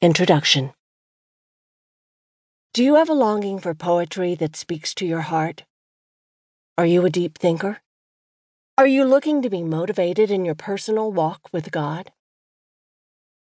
[0.00, 0.74] Introduction
[2.72, 5.64] Do you have a longing for poetry that speaks to your heart?
[6.76, 7.80] Are you a deep thinker?
[8.76, 12.12] Are you looking to be motivated in your personal walk with God?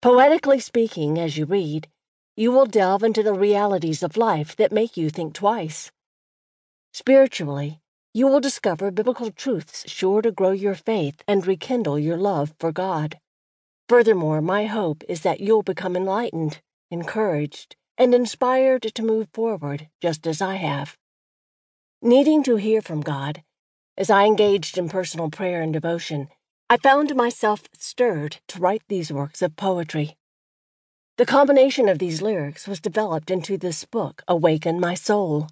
[0.01, 1.87] Poetically speaking, as you read,
[2.37, 5.93] you will delve into the realities of life that make you think twice.
[6.93, 7.79] Spiritually,
[8.13, 12.73] you will discover biblical truths sure to grow your faith and rekindle your love for
[12.73, 13.21] God.
[13.89, 16.61] Furthermore, my hope is that you'll become enlightened,
[16.91, 20.97] encouraged, and inspired to move forward just as I have.
[22.01, 23.43] Needing to hear from God,
[23.97, 26.29] as I engaged in personal prayer and devotion,
[26.71, 30.17] I found myself stirred to write these works of poetry.
[31.19, 35.49] The combination of these lyrics was developed into this book, Awaken My Soul.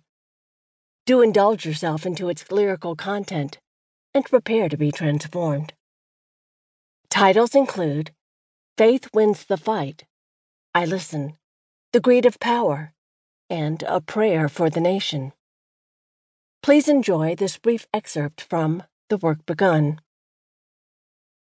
[1.05, 3.59] Do indulge yourself into its lyrical content
[4.15, 5.74] and prepare to be transformed.
[7.10, 8.12] Titles include
[8.80, 10.05] Faith Wins the Fight,
[10.75, 11.37] I Listen,
[11.93, 12.95] The Greed of Power,
[13.51, 15.35] and A Prayer for the Nation.
[16.63, 20.01] Please enjoy this brief excerpt from The Work Begun.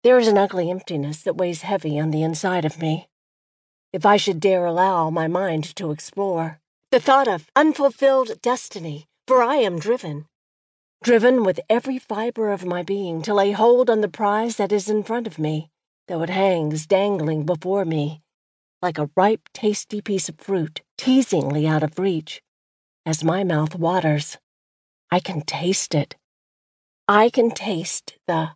[0.03, 3.07] There is an ugly emptiness that weighs heavy on the inside of me.
[3.91, 6.59] If I should dare allow my mind to explore
[6.91, 10.27] the thought of unfulfilled destiny, for I am driven,
[11.02, 14.88] driven with every fiber of my being to lay hold on the prize that is
[14.88, 15.72] in front of me
[16.07, 18.21] though it hangs dangling before me,
[18.81, 22.41] like a ripe, tasty piece of fruit teasingly out of reach.
[23.05, 24.37] As my mouth waters,
[25.11, 26.15] I can taste it.
[27.07, 28.51] I can taste the.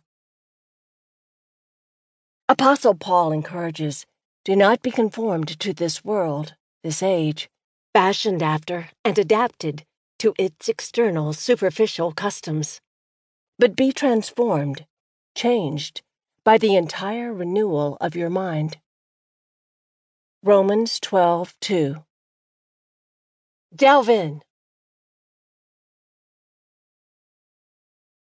[2.48, 4.06] Apostle Paul encourages
[4.44, 7.48] do not be conformed to this world, this age,
[7.92, 9.84] fashioned after and adapted
[10.18, 12.80] to its external, superficial customs,
[13.58, 14.86] but be transformed,
[15.34, 16.02] changed
[16.48, 18.78] by the entire renewal of your mind.
[20.42, 21.96] Romans 12 2.
[23.76, 24.40] Delve in,